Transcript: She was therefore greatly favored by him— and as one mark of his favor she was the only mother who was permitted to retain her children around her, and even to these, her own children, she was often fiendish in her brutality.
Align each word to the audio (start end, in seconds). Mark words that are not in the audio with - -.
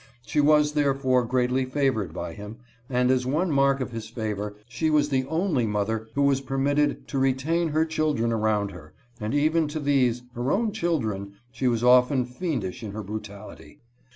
She 0.25 0.41
was 0.41 0.71
therefore 0.73 1.25
greatly 1.25 1.63
favored 1.63 2.11
by 2.11 2.33
him— 2.33 2.57
and 2.89 3.11
as 3.11 3.27
one 3.27 3.51
mark 3.51 3.81
of 3.81 3.91
his 3.91 4.07
favor 4.09 4.55
she 4.67 4.89
was 4.89 5.09
the 5.09 5.25
only 5.25 5.67
mother 5.67 6.07
who 6.15 6.23
was 6.23 6.41
permitted 6.41 7.07
to 7.09 7.19
retain 7.19 7.67
her 7.69 7.85
children 7.85 8.33
around 8.33 8.71
her, 8.71 8.95
and 9.19 9.35
even 9.35 9.67
to 9.67 9.79
these, 9.79 10.23
her 10.33 10.51
own 10.51 10.71
children, 10.71 11.33
she 11.51 11.67
was 11.67 11.83
often 11.83 12.25
fiendish 12.25 12.81
in 12.81 12.93
her 12.93 13.03
brutality. 13.03 13.77